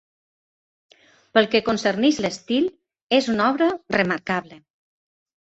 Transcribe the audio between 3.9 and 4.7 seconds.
remarcable.